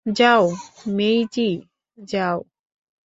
যাও, 0.05 0.43
মেইজি, 0.87 1.49
যাও! 1.97 2.37